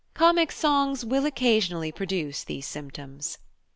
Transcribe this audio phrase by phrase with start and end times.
[0.15, 3.37] Comic sings will occasionally produce these symptoms!